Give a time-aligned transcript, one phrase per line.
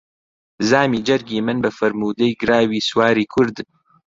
[0.69, 3.55] زامی جەرگی من بە فەرموودەی گراوی سواری کورد